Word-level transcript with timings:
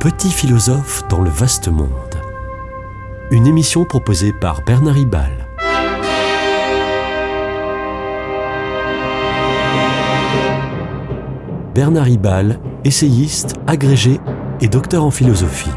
petit 0.00 0.30
philosophe 0.30 1.06
dans 1.10 1.20
le 1.20 1.28
vaste 1.28 1.68
monde. 1.68 1.92
Une 3.30 3.46
émission 3.46 3.84
proposée 3.84 4.32
par 4.32 4.62
Bernard 4.62 4.94
Ribal. 4.94 5.46
Bernard 11.74 12.04
Ribal, 12.04 12.58
essayiste, 12.84 13.56
agrégé 13.66 14.18
et 14.62 14.68
docteur 14.68 15.04
en 15.04 15.10
philosophie. 15.10 15.68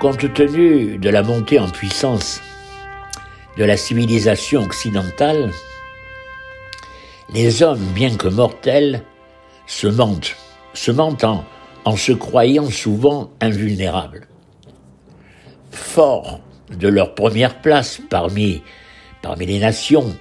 Compte 0.00 0.32
tenu 0.32 0.96
de 0.96 1.10
la 1.10 1.22
montée 1.22 1.60
en 1.60 1.68
puissance 1.68 2.40
de 3.58 3.64
la 3.66 3.76
civilisation 3.76 4.62
occidentale, 4.62 5.50
les 7.34 7.62
hommes, 7.62 7.84
bien 7.94 8.16
que 8.16 8.28
mortels, 8.28 9.02
se 9.66 9.86
mentent, 9.86 10.34
se 10.72 10.90
mentent 10.90 11.24
en, 11.24 11.44
se 11.94 12.10
croyant 12.10 12.68
souvent 12.68 13.30
invulnérables. 13.40 14.26
Forts 15.70 16.40
de 16.76 16.88
leur 16.88 17.14
première 17.14 17.60
place 17.60 18.00
parmi, 18.10 18.62
parmi 19.22 19.46
les 19.46 19.60
nations, 19.60 20.16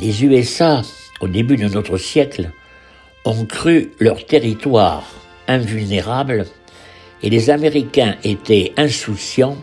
les 0.00 0.24
USA, 0.24 0.82
au 1.20 1.28
début 1.28 1.56
de 1.56 1.68
notre 1.68 1.96
siècle, 1.96 2.50
ont 3.24 3.44
cru 3.44 3.92
leur 4.00 4.26
territoire 4.26 5.04
invulnérable 5.46 6.46
et 7.22 7.30
les 7.30 7.50
Américains 7.50 8.16
étaient 8.24 8.72
insouciants 8.76 9.56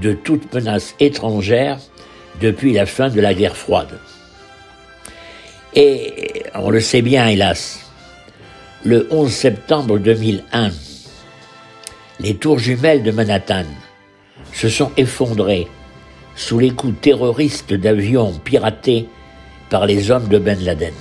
de 0.00 0.12
toute 0.12 0.52
menace 0.54 0.94
étrangère 0.98 1.78
depuis 2.40 2.72
la 2.72 2.86
fin 2.86 3.10
de 3.10 3.20
la 3.20 3.34
guerre 3.34 3.56
froide. 3.56 4.00
Et 5.74 6.44
on 6.54 6.70
le 6.70 6.80
sait 6.80 7.02
bien, 7.02 7.26
hélas, 7.28 7.87
le 8.84 9.08
11 9.10 9.32
septembre 9.32 9.98
2001, 9.98 10.70
les 12.20 12.36
tours 12.36 12.60
jumelles 12.60 13.02
de 13.02 13.10
Manhattan 13.10 13.64
se 14.52 14.68
sont 14.68 14.92
effondrées 14.96 15.66
sous 16.36 16.60
les 16.60 16.70
coups 16.70 17.00
terroristes 17.00 17.74
d'avions 17.74 18.32
piratés 18.38 19.08
par 19.68 19.84
les 19.84 20.12
hommes 20.12 20.28
de 20.28 20.38
Ben 20.38 20.62
Laden. 20.62 20.94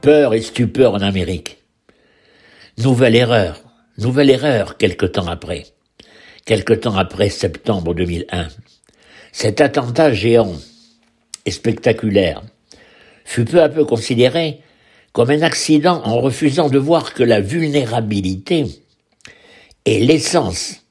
Peur 0.00 0.34
et 0.34 0.42
stupeur 0.42 0.94
en 0.94 1.00
Amérique. 1.00 1.58
Nouvelle 2.78 3.14
erreur, 3.14 3.62
nouvelle 3.96 4.30
erreur 4.30 4.76
quelque 4.76 5.06
temps 5.06 5.28
après, 5.28 5.66
quelque 6.44 6.72
temps 6.72 6.96
après 6.96 7.28
septembre 7.28 7.94
2001. 7.94 8.48
Cet 9.30 9.60
attentat 9.60 10.12
géant 10.12 10.54
et 11.46 11.50
spectaculaire 11.52 12.42
fut 13.24 13.44
peu 13.44 13.62
à 13.62 13.68
peu 13.68 13.84
considéré 13.84 14.62
comme 15.18 15.30
un 15.30 15.42
accident 15.42 16.00
en 16.04 16.20
refusant 16.20 16.68
de 16.68 16.78
voir 16.78 17.12
que 17.12 17.24
la 17.24 17.40
vulnérabilité 17.40 18.66
est 19.84 19.98
l'essence, 19.98 20.84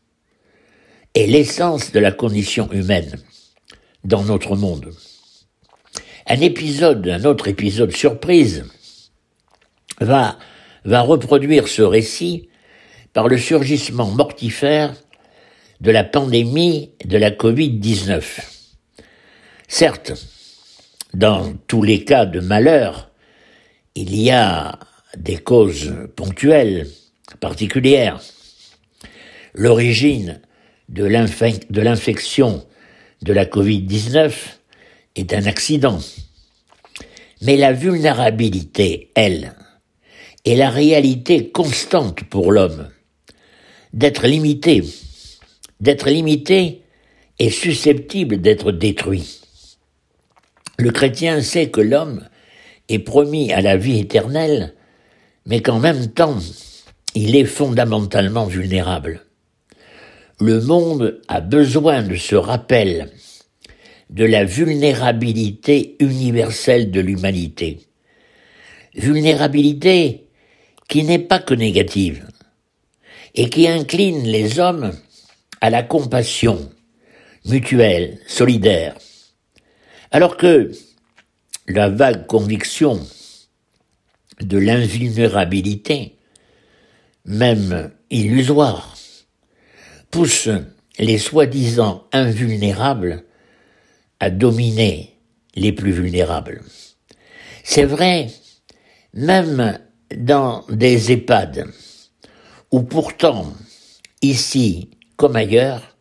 est 1.15 1.27
l'essence 1.27 1.93
de 1.93 1.99
la 2.01 2.11
condition 2.11 2.69
humaine 2.73 3.21
dans 4.03 4.23
notre 4.23 4.57
monde. 4.57 4.93
Un 6.25 6.41
épisode, 6.41 7.07
un 7.07 7.23
autre 7.23 7.47
épisode 7.47 7.95
surprise, 7.95 8.65
va, 10.01 10.37
va 10.83 10.99
reproduire 10.99 11.69
ce 11.69 11.83
récit 11.83 12.49
par 13.13 13.29
le 13.29 13.37
surgissement 13.37 14.07
mortifère 14.07 14.93
de 15.79 15.91
la 15.91 16.03
pandémie 16.03 16.91
de 17.05 17.17
la 17.17 17.31
Covid-19. 17.31 18.23
Certes, 19.69 20.11
dans 21.13 21.53
tous 21.67 21.81
les 21.81 22.03
cas 22.03 22.25
de 22.25 22.41
malheur, 22.41 23.07
il 23.97 24.15
y 24.15 24.29
a 24.29 24.77
des 25.17 25.37
causes 25.37 25.91
ponctuelles, 26.15 26.87
particulières. 27.39 28.21
L'origine 29.55 30.39
de 30.87 31.03
l'infection 31.03 32.63
de 33.23 33.33
la 33.33 33.45
Covid-19 33.45 34.31
est 35.15 35.33
un 35.33 35.47
accident. 35.47 35.99
Mais 37.41 37.57
la 37.57 37.73
vulnérabilité, 37.73 39.09
elle, 39.15 39.55
est 40.45 40.55
la 40.55 40.69
réalité 40.69 41.49
constante 41.49 42.23
pour 42.23 42.51
l'homme. 42.51 42.89
D'être 43.93 44.27
limité, 44.27 44.83
d'être 45.79 46.07
limité 46.07 46.83
est 47.39 47.49
susceptible 47.49 48.41
d'être 48.41 48.71
détruit. 48.71 49.41
Le 50.77 50.91
chrétien 50.91 51.41
sait 51.41 51.71
que 51.71 51.81
l'homme 51.81 52.27
est 52.89 52.99
promis 52.99 53.51
à 53.53 53.61
la 53.61 53.77
vie 53.77 53.99
éternelle, 53.99 54.73
mais 55.45 55.61
qu'en 55.61 55.79
même 55.79 56.07
temps, 56.07 56.39
il 57.15 57.35
est 57.35 57.45
fondamentalement 57.45 58.45
vulnérable. 58.45 59.21
Le 60.39 60.61
monde 60.61 61.19
a 61.27 61.41
besoin 61.41 62.03
de 62.03 62.15
ce 62.15 62.35
rappel 62.35 63.09
de 64.09 64.25
la 64.25 64.45
vulnérabilité 64.45 65.95
universelle 65.99 66.91
de 66.91 66.99
l'humanité. 67.01 67.79
Vulnérabilité 68.95 70.27
qui 70.87 71.03
n'est 71.03 71.19
pas 71.19 71.39
que 71.39 71.53
négative, 71.53 72.25
et 73.35 73.49
qui 73.49 73.67
incline 73.67 74.23
les 74.23 74.59
hommes 74.59 74.93
à 75.61 75.69
la 75.69 75.83
compassion 75.83 76.69
mutuelle, 77.45 78.19
solidaire, 78.27 78.95
alors 80.11 80.37
que 80.37 80.71
la 81.67 81.89
vague 81.89 82.27
conviction 82.27 82.99
de 84.41 84.57
l'invulnérabilité, 84.57 86.15
même 87.25 87.91
illusoire, 88.09 88.95
pousse 90.11 90.49
les 90.99 91.17
soi-disant 91.17 92.05
invulnérables 92.13 93.23
à 94.19 94.29
dominer 94.29 95.13
les 95.55 95.73
plus 95.73 95.91
vulnérables. 95.91 96.63
C'est 97.63 97.83
vrai, 97.83 98.27
même 99.13 99.79
dans 100.15 100.63
des 100.69 101.11
EHPAD, 101.11 101.67
où 102.71 102.83
pourtant, 102.83 103.53
ici 104.21 104.89
comme 105.17 105.35
ailleurs, 105.35 105.97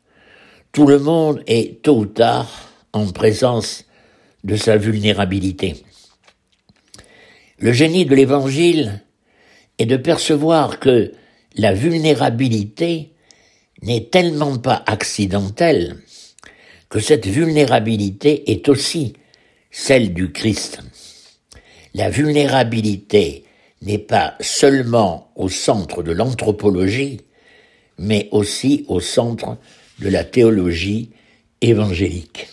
tout 0.73 0.87
le 0.87 0.99
monde 0.99 1.43
est 1.47 1.83
tôt 1.83 2.01
ou 2.01 2.07
tard 2.07 2.69
en 2.93 3.09
présence 3.09 3.86
de 4.47 4.57
sa 4.57 4.77
vulnérabilité. 4.77 5.75
Le 7.59 7.73
génie 7.73 8.07
de 8.07 8.15
l'Évangile 8.15 9.03
est 9.79 9.87
de 9.87 9.97
percevoir 9.97 10.79
que 10.79 11.13
la 11.57 11.75
vulnérabilité 11.75 13.13
n'est 13.83 14.05
tellement 14.05 14.57
pas 14.57 14.83
accidentelle 14.87 15.97
que 16.89 17.01
cette 17.01 17.27
vulnérabilité 17.27 18.53
est 18.53 18.69
aussi 18.69 19.15
celle 19.73 20.15
du 20.15 20.31
Christ. 20.31 20.79
La 21.95 22.09
vulnérabilité 22.09 23.45
n'est 23.83 23.99
pas 23.99 24.37
seulement 24.41 25.33
au 25.35 25.49
centre 25.49 26.05
de 26.05 26.13
l'anthropologie, 26.13 27.21
mais 27.99 28.29
aussi 28.31 28.85
au 28.89 29.01
centre 29.01 29.59
de 29.99 30.09
la 30.09 30.23
théologie 30.23 31.11
évangélique. 31.61 32.47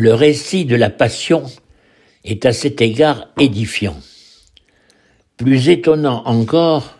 Le 0.00 0.14
récit 0.14 0.64
de 0.64 0.76
la 0.76 0.88
Passion 0.88 1.44
est 2.24 2.46
à 2.46 2.54
cet 2.54 2.80
égard 2.80 3.28
édifiant. 3.38 4.00
Plus 5.36 5.68
étonnant 5.68 6.22
encore 6.24 6.96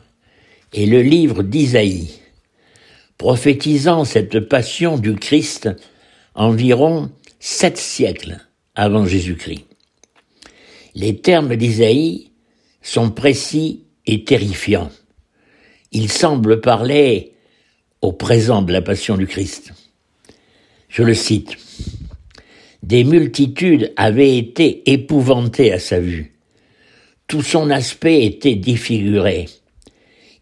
est 0.75 0.85
le 0.85 1.01
livre 1.01 1.43
d'Isaïe, 1.43 2.11
prophétisant 3.17 4.05
cette 4.05 4.41
passion 4.41 4.99
du 4.99 5.15
Christ 5.15 5.71
environ 6.35 7.11
sept 7.39 7.79
siècles 7.79 8.37
avant 8.75 9.07
Jésus-Christ. 9.07 9.65
Les 10.95 11.17
termes 11.17 11.57
d'Isaïe 11.57 12.33
sont 12.83 13.11
précis 13.11 13.85
et 14.05 14.25
terrifiants. 14.25 14.91
Il 15.91 16.13
semble 16.13 16.61
parler 16.61 17.33
au 18.03 18.13
présent 18.13 18.61
de 18.61 18.75
la 18.75 18.83
passion 18.83 19.17
du 19.17 19.27
Christ. 19.27 19.73
Je 20.91 21.03
le 21.03 21.15
cite. 21.15 21.57
Des 22.83 23.05
multitudes 23.05 23.93
avaient 23.97 24.37
été 24.37 24.91
épouvantées 24.91 25.73
à 25.73 25.79
sa 25.79 26.01
vue. 26.01 26.33
Tout 27.27 27.43
son 27.43 27.71
aspect 27.71 28.25
était 28.25 28.57
défiguré. 28.57 29.47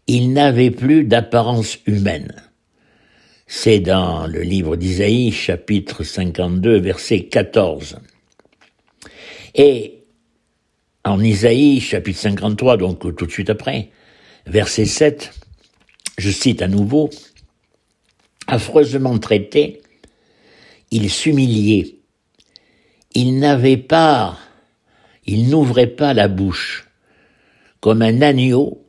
il 0.07 0.33
n'avait 0.33 0.71
plus 0.71 1.03
d'apparence 1.03 1.77
humaine. 1.85 2.33
C'est 3.45 3.79
dans 3.79 4.25
le 4.25 4.41
livre 4.41 4.75
d'Isaïe, 4.75 5.31
chapitre 5.31 6.03
52, 6.03 6.79
verset 6.79 7.25
14. 7.25 7.99
Et 9.53 9.99
en 11.03 11.19
Isaïe, 11.23 11.79
chapitre 11.79 12.19
53, 12.19 12.77
donc 12.77 13.15
tout 13.15 13.25
de 13.25 13.31
suite 13.31 13.49
après, 13.49 13.89
verset 14.45 14.85
7, 14.85 15.31
je 16.17 16.29
cite 16.29 16.61
à 16.61 16.67
nouveau, 16.67 17.09
affreusement 18.47 19.17
traité, 19.17 19.81
il 20.91 21.09
s'humiliait, 21.09 21.98
il 23.13 23.39
n'avait 23.39 23.77
pas, 23.77 24.37
il 25.25 25.49
n'ouvrait 25.49 25.87
pas 25.87 26.13
la 26.13 26.27
bouche, 26.27 26.87
comme 27.79 28.01
un 28.01 28.21
agneau 28.21 28.85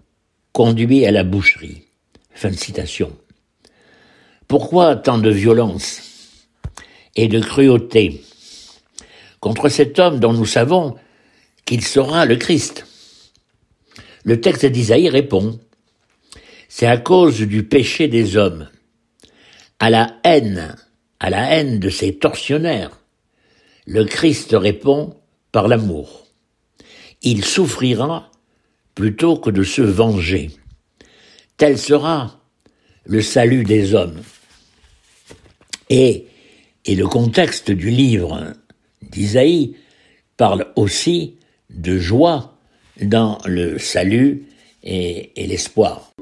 conduit 0.52 1.06
à 1.06 1.10
la 1.10 1.24
boucherie. 1.24 1.82
Fin 2.34 2.50
de 2.50 2.56
citation. 2.56 3.16
Pourquoi 4.48 4.96
tant 4.96 5.18
de 5.18 5.30
violence 5.30 6.00
et 7.16 7.28
de 7.28 7.40
cruauté 7.40 8.22
contre 9.40 9.68
cet 9.68 9.98
homme 9.98 10.20
dont 10.20 10.32
nous 10.32 10.46
savons 10.46 10.96
qu'il 11.64 11.84
sera 11.84 12.26
le 12.26 12.36
Christ? 12.36 12.86
Le 14.24 14.40
texte 14.40 14.66
d'Isaïe 14.66 15.08
répond, 15.08 15.58
c'est 16.68 16.86
à 16.86 16.98
cause 16.98 17.40
du 17.40 17.62
péché 17.64 18.08
des 18.08 18.36
hommes, 18.36 18.68
à 19.78 19.90
la 19.90 20.16
haine, 20.24 20.76
à 21.18 21.30
la 21.30 21.52
haine 21.54 21.78
de 21.78 21.90
ces 21.90 22.16
tortionnaires. 22.16 22.99
Le 23.86 24.04
Christ 24.04 24.54
répond 24.58 25.16
par 25.52 25.68
l'amour. 25.68 26.26
Il 27.22 27.44
souffrira 27.44 28.30
plutôt 28.94 29.36
que 29.36 29.50
de 29.50 29.62
se 29.62 29.82
venger. 29.82 30.50
Tel 31.56 31.78
sera 31.78 32.40
le 33.04 33.20
salut 33.20 33.64
des 33.64 33.94
hommes. 33.94 34.20
Et, 35.88 36.26
et 36.84 36.94
le 36.94 37.06
contexte 37.06 37.70
du 37.70 37.90
livre 37.90 38.54
d'Isaïe 39.02 39.76
parle 40.36 40.66
aussi 40.76 41.36
de 41.70 41.98
joie 41.98 42.58
dans 43.02 43.38
le 43.44 43.78
salut 43.78 44.46
et, 44.82 45.32
et 45.42 45.46
l'espoir. 45.46 46.12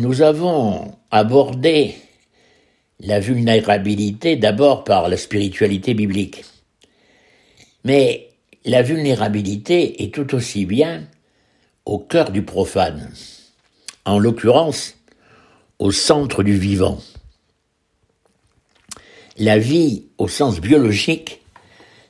Nous 0.00 0.22
avons 0.22 0.94
abordé 1.10 1.96
la 3.00 3.18
vulnérabilité 3.18 4.36
d'abord 4.36 4.84
par 4.84 5.08
la 5.08 5.16
spiritualité 5.16 5.92
biblique. 5.92 6.44
Mais 7.82 8.28
la 8.64 8.82
vulnérabilité 8.82 10.04
est 10.04 10.14
tout 10.14 10.36
aussi 10.36 10.66
bien 10.66 11.08
au 11.84 11.98
cœur 11.98 12.30
du 12.30 12.44
profane, 12.44 13.12
en 14.04 14.20
l'occurrence 14.20 14.94
au 15.80 15.90
centre 15.90 16.44
du 16.44 16.56
vivant. 16.56 17.00
La 19.36 19.58
vie 19.58 20.04
au 20.16 20.28
sens 20.28 20.60
biologique 20.60 21.40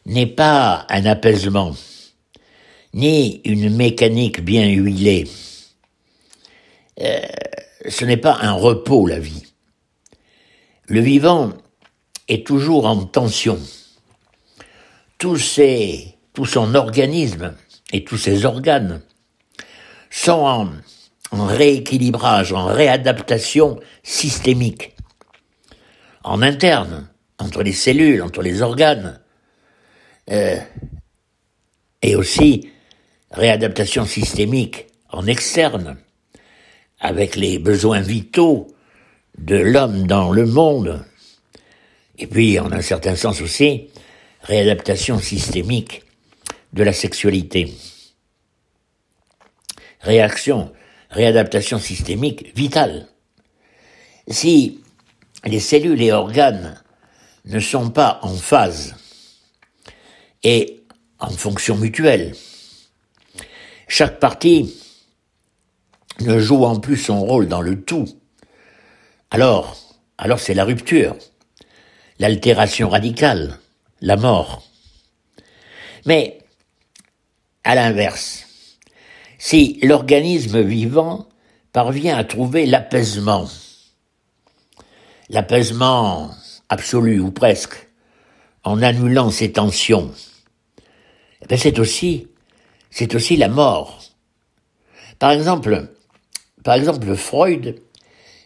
n'est 0.05 0.27
pas 0.27 0.85
un 0.91 1.07
apaisement, 1.07 1.75
ni 2.93 3.41
une 3.47 3.75
mécanique 3.75 4.43
bien 4.43 4.69
huilée. 4.69 5.27
Euh, 7.01 7.21
ce 7.87 8.05
n'est 8.05 8.17
pas 8.17 8.39
un 8.41 8.53
repos, 8.53 9.07
la 9.07 9.19
vie. 9.19 9.45
Le 10.87 11.01
vivant 11.01 11.53
est 12.29 12.47
toujours 12.47 12.87
en 12.87 13.05
tension. 13.05 13.59
Tout, 15.19 15.39
tout 16.33 16.47
son 16.47 16.75
organisme 16.75 17.55
et 17.93 18.05
tous 18.05 18.17
ses 18.17 18.45
organes 18.45 19.03
sont 20.11 20.73
en, 21.33 21.47
rééquilibrage, 21.47 22.53
en 22.53 22.67
réadaptation 22.67 23.79
systémique. 24.03 24.95
En 26.25 26.43
interne, 26.43 27.09
entre 27.39 27.63
les 27.63 27.73
cellules, 27.73 28.23
entre 28.23 28.43
les 28.43 28.63
organes, 28.63 29.21
euh, 30.31 30.59
et 32.03 32.17
aussi 32.17 32.71
réadaptation 33.31 34.05
systémique 34.05 34.87
en 35.11 35.27
externe 35.27 35.99
avec 37.01 37.37
les 37.37 37.59
besoins 37.59 38.01
vitaux 38.01 38.69
de 39.39 39.57
l'homme 39.57 40.07
dans 40.07 40.31
le 40.33 40.47
monde, 40.47 41.05
et 42.19 42.27
puis 42.27 42.59
en 42.59 42.73
un 42.73 42.83
certain 42.83 43.15
sens 43.15 43.41
aussi, 43.41 43.89
réadaptation 44.43 45.19
systémique 45.21 46.03
de 46.73 46.83
la 46.83 46.93
sexualité. 46.93 47.73
Réaction, 50.01 50.73
réadaptation 51.11 51.79
systémique 51.79 52.55
vitale. 52.57 53.09
Si 54.27 54.81
les 55.45 55.61
cellules 55.61 56.03
et 56.03 56.13
organes 56.13 56.83
ne 57.45 57.61
sont 57.61 57.91
pas 57.91 58.19
en 58.23 58.35
phase 58.35 58.95
et 60.43 60.83
en 61.19 61.31
fonction 61.31 61.77
mutuelle, 61.77 62.35
chaque 63.87 64.21
partie 64.21 64.75
ne 66.21 66.39
jouant 66.39 66.81
plus 66.81 66.97
son 66.97 67.21
rôle 67.21 67.49
dans 67.49 67.61
le 67.61 67.81
tout, 67.81 68.09
alors, 69.31 69.77
alors 70.17 70.41
c'est 70.41 70.55
la 70.55 70.65
rupture, 70.65 71.17
l'altération 72.19 72.89
radicale, 72.89 73.59
la 74.01 74.17
mort. 74.17 74.63
Mais, 76.07 76.39
à 77.65 77.75
l'inverse, 77.75 78.47
si 79.39 79.79
l'organisme 79.83 80.63
vivant 80.63 81.29
parvient 81.73 82.17
à 82.17 82.25
trouver 82.25 82.65
l'apaisement, 82.65 83.47
l'apaisement 85.29 86.31
absolu 86.71 87.21
ou 87.21 87.31
presque, 87.31 87.89
en 88.65 88.83
annulant 88.83 89.31
ses 89.31 89.53
tensions, 89.53 90.13
eh 91.51 91.57
c'est 91.57 91.79
aussi, 91.79 92.29
c'est 92.91 93.15
aussi 93.15 93.37
la 93.37 93.49
mort. 93.49 94.03
Par 95.19 95.31
exemple, 95.33 95.98
par 96.65 96.75
exemple, 96.75 97.15
Freud 97.15 97.81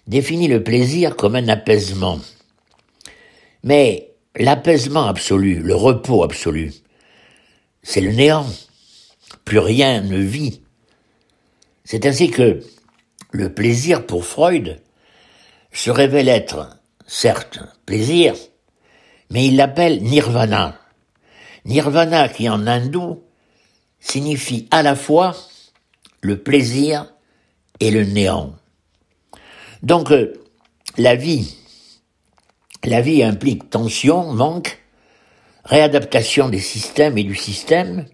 définit 0.07 0.49
le 0.49 0.62
plaisir 0.62 1.16
comme 1.16 1.37
un 1.37 1.49
apaisement. 1.49 2.19
Mais 3.64 4.14
l'apaisement 4.37 5.07
absolu, 5.07 5.61
le 5.61 5.75
repos 5.75 6.25
absolu, 6.25 6.73
c'est 7.83 8.00
le 8.00 8.12
néant. 8.12 8.47
Plus 9.45 9.59
rien 9.59 10.02
ne 10.02 10.19
vit. 10.19 10.62
C'est 11.85 12.07
ainsi 12.07 12.31
que 12.31 12.61
le 13.33 13.52
plaisir 13.52 14.07
pour 14.07 14.25
Freud 14.25 14.81
se 15.73 15.90
révèle 15.90 16.28
être, 16.28 16.78
certes, 17.07 17.61
plaisir, 17.87 18.35
mais 19.31 19.47
il 19.47 19.57
l'appelle 19.57 20.02
nirvana. 20.02 20.78
Nirvana 21.64 22.28
qui 22.28 22.49
en 22.49 22.66
hindou 22.66 23.23
signifie 24.00 24.69
à 24.71 24.83
la 24.83 24.95
fois 24.95 25.35
le 26.21 26.42
plaisir 26.42 27.12
et 27.82 27.90
le 27.90 28.04
néant. 28.04 28.54
Donc, 29.82 30.12
euh, 30.12 30.34
la 30.96 31.16
vie, 31.16 31.56
la 32.84 33.00
vie 33.00 33.24
implique 33.24 33.70
tension, 33.70 34.32
manque, 34.32 34.78
réadaptation 35.64 36.48
des 36.48 36.60
systèmes 36.60 37.18
et 37.18 37.24
du 37.24 37.34
système. 37.34 38.06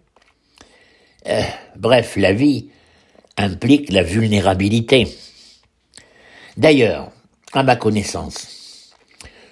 Euh, 1.27 1.43
bref, 1.77 2.17
la 2.17 2.33
vie 2.33 2.71
implique 3.37 3.93
la 3.93 4.03
vulnérabilité. 4.03 5.07
D'ailleurs, 6.57 7.13
à 7.53 7.63
ma 7.63 7.77
connaissance, 7.77 8.95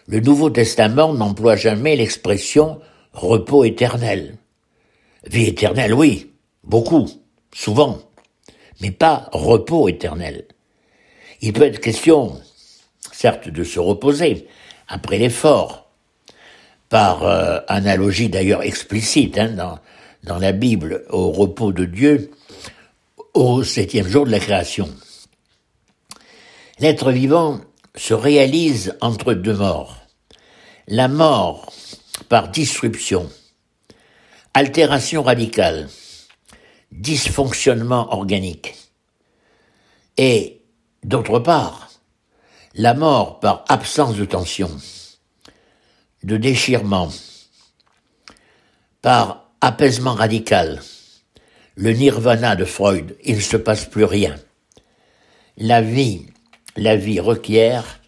le 0.06 0.20
Nouveau 0.20 0.48
Testament 0.48 1.12
n'emploie 1.12 1.56
jamais 1.56 1.94
l'expression 1.94 2.80
repos 3.12 3.64
éternel. 3.64 4.38
Vie 5.26 5.48
éternelle, 5.48 5.92
oui, 5.92 6.32
beaucoup, 6.64 7.06
souvent 7.52 8.05
mais 8.80 8.90
pas 8.90 9.28
repos 9.32 9.88
éternel. 9.88 10.44
Il 11.40 11.52
peut 11.52 11.64
être 11.64 11.80
question, 11.80 12.40
certes, 13.12 13.48
de 13.48 13.64
se 13.64 13.78
reposer 13.78 14.46
après 14.88 15.18
l'effort, 15.18 15.90
par 16.88 17.24
euh, 17.24 17.58
analogie 17.68 18.28
d'ailleurs 18.28 18.62
explicite 18.62 19.38
hein, 19.38 19.50
dans, 19.50 19.78
dans 20.22 20.38
la 20.38 20.52
Bible 20.52 21.04
au 21.10 21.30
repos 21.30 21.72
de 21.72 21.84
Dieu 21.84 22.30
au 23.34 23.64
septième 23.64 24.08
jour 24.08 24.24
de 24.24 24.30
la 24.30 24.38
création. 24.38 24.88
L'être 26.78 27.10
vivant 27.10 27.60
se 27.94 28.14
réalise 28.14 28.96
entre 29.00 29.34
deux 29.34 29.54
morts. 29.54 29.96
La 30.88 31.08
mort 31.08 31.72
par 32.28 32.48
disruption, 32.48 33.28
altération 34.54 35.22
radicale, 35.22 35.88
dysfonctionnement 36.92 38.12
organique. 38.12 38.74
Et, 40.16 40.62
d'autre 41.04 41.38
part, 41.38 41.90
la 42.74 42.94
mort 42.94 43.40
par 43.40 43.64
absence 43.68 44.16
de 44.16 44.24
tension, 44.24 44.70
de 46.22 46.36
déchirement, 46.36 47.10
par 49.02 49.50
apaisement 49.60 50.14
radical, 50.14 50.82
le 51.76 51.92
nirvana 51.92 52.56
de 52.56 52.64
Freud, 52.64 53.16
il 53.24 53.36
ne 53.36 53.40
se 53.40 53.56
passe 53.56 53.84
plus 53.84 54.04
rien. 54.04 54.36
La 55.58 55.82
vie, 55.82 56.26
la 56.76 56.96
vie 56.96 57.20
requiert 57.20 58.00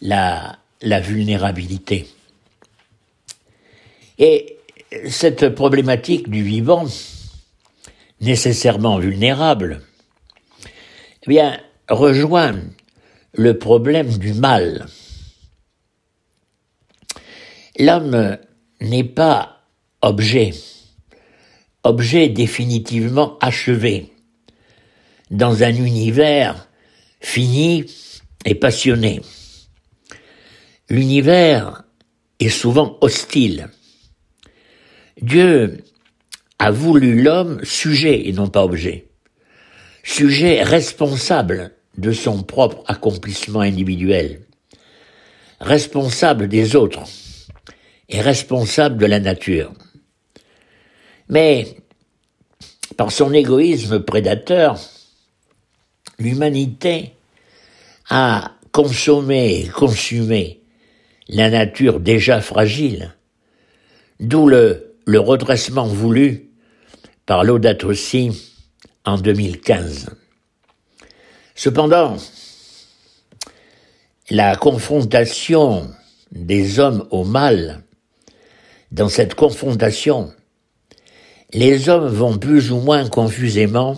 la, 0.00 0.58
la 0.82 1.00
vulnérabilité. 1.00 2.08
Et 4.18 4.58
cette 5.08 5.48
problématique 5.50 6.28
du 6.28 6.42
vivant, 6.42 6.86
nécessairement 8.22 8.98
vulnérable, 8.98 9.82
eh 11.24 11.28
bien, 11.28 11.60
rejoint 11.88 12.54
le 13.34 13.58
problème 13.58 14.16
du 14.18 14.32
mal. 14.32 14.86
L'homme 17.78 18.38
n'est 18.80 19.04
pas 19.04 19.64
objet, 20.02 20.52
objet 21.84 22.28
définitivement 22.28 23.38
achevé, 23.40 24.12
dans 25.30 25.62
un 25.62 25.74
univers 25.74 26.68
fini 27.20 27.86
et 28.44 28.54
passionné. 28.54 29.20
L'univers 30.90 31.84
est 32.38 32.50
souvent 32.50 32.98
hostile. 33.00 33.70
Dieu 35.20 35.84
a 36.62 36.70
voulu 36.70 37.20
l'homme 37.20 37.58
sujet 37.64 38.28
et 38.28 38.32
non 38.32 38.46
pas 38.46 38.62
objet. 38.62 39.08
Sujet 40.04 40.62
responsable 40.62 41.72
de 41.98 42.12
son 42.12 42.44
propre 42.44 42.84
accomplissement 42.86 43.62
individuel, 43.62 44.42
responsable 45.58 46.46
des 46.46 46.76
autres 46.76 47.02
et 48.08 48.20
responsable 48.20 48.96
de 48.98 49.06
la 49.06 49.18
nature. 49.18 49.72
Mais 51.28 51.66
par 52.96 53.10
son 53.10 53.32
égoïsme 53.32 53.98
prédateur, 53.98 54.78
l'humanité 56.20 57.14
a 58.08 58.52
consommé 58.70 59.62
et 59.62 59.66
consumé 59.66 60.62
la 61.28 61.50
nature 61.50 61.98
déjà 61.98 62.40
fragile, 62.40 63.16
d'où 64.20 64.46
le, 64.46 64.94
le 65.06 65.18
redressement 65.18 65.88
voulu 65.88 66.51
par 67.26 67.44
Laudato 67.44 67.94
Si 67.94 68.30
en 69.04 69.18
2015. 69.18 70.10
Cependant, 71.54 72.16
la 74.30 74.56
confrontation 74.56 75.90
des 76.30 76.78
hommes 76.78 77.06
au 77.10 77.24
mal, 77.24 77.82
dans 78.90 79.08
cette 79.08 79.34
confrontation, 79.34 80.32
les 81.52 81.88
hommes 81.88 82.08
vont 82.08 82.38
plus 82.38 82.72
ou 82.72 82.78
moins 82.80 83.08
confusément 83.08 83.96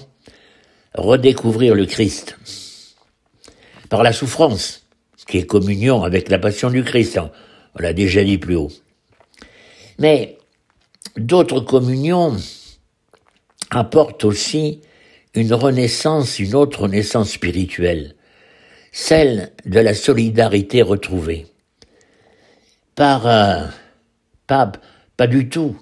redécouvrir 0.94 1.74
le 1.74 1.86
Christ. 1.86 2.36
Par 3.88 4.02
la 4.02 4.12
souffrance, 4.12 4.82
qui 5.26 5.38
est 5.38 5.46
communion 5.46 6.02
avec 6.02 6.28
la 6.28 6.38
passion 6.38 6.70
du 6.70 6.84
Christ, 6.84 7.18
on 7.18 7.82
l'a 7.82 7.92
déjà 7.92 8.24
dit 8.24 8.38
plus 8.38 8.56
haut. 8.56 8.72
Mais 9.98 10.38
d'autres 11.16 11.60
communions 11.60 12.36
apportent 13.74 14.24
aussi 14.24 14.80
une 15.34 15.52
renaissance, 15.52 16.38
une 16.38 16.54
autre 16.54 16.82
renaissance 16.82 17.32
spirituelle, 17.32 18.14
celle 18.92 19.52
de 19.66 19.80
la 19.80 19.94
solidarité 19.94 20.82
retrouvée. 20.82 21.46
Par, 22.94 23.26
euh, 23.26 23.66
pas 24.46 25.26
du 25.26 25.48
tout 25.48 25.76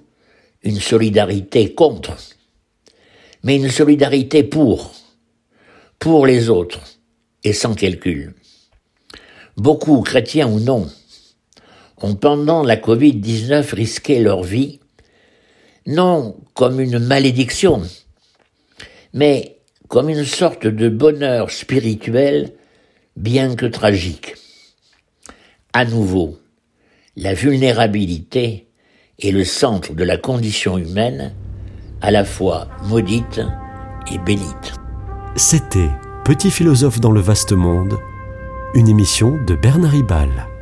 une 0.63 0.79
solidarité 0.79 1.75
contre, 1.75 2.17
mais 3.43 3.57
une 3.57 3.69
solidarité 3.69 4.43
pour, 4.43 4.93
pour 5.99 6.25
les 6.25 6.49
autres, 6.49 6.81
et 7.43 7.53
sans 7.53 7.75
calcul. 7.75 8.33
Beaucoup, 9.57 10.01
chrétiens 10.01 10.47
ou 10.47 10.59
non, 10.59 10.89
ont 12.01 12.15
pendant 12.15 12.63
la 12.63 12.77
Covid-19 12.77 13.75
risqué 13.75 14.19
leur 14.19 14.41
vie, 14.41 14.79
non 15.85 16.35
comme 16.53 16.79
une 16.79 16.99
malédiction, 16.99 17.81
mais 19.13 19.57
comme 19.87 20.09
une 20.09 20.25
sorte 20.25 20.65
de 20.65 20.89
bonheur 20.89 21.51
spirituel, 21.51 22.53
bien 23.15 23.55
que 23.55 23.65
tragique. 23.65 24.35
À 25.73 25.85
nouveau, 25.85 26.37
la 27.15 27.33
vulnérabilité 27.33 28.67
est 29.19 29.31
le 29.31 29.43
centre 29.43 29.93
de 29.93 30.03
la 30.03 30.17
condition 30.17 30.77
humaine, 30.77 31.33
à 32.01 32.11
la 32.11 32.25
fois 32.25 32.67
maudite 32.83 33.41
et 34.11 34.17
bénite. 34.17 34.73
C'était 35.35 35.89
Petit 36.23 36.51
philosophe 36.51 37.01
dans 37.01 37.11
le 37.11 37.19
vaste 37.19 37.51
monde, 37.51 37.99
une 38.75 38.87
émission 38.87 39.37
de 39.45 39.55
Bernard 39.55 39.91
Ribal. 39.91 40.52